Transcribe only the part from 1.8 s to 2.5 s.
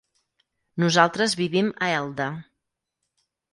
a Elda.